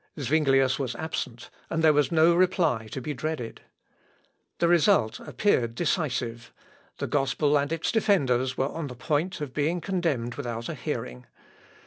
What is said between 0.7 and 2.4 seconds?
was absent, and there was no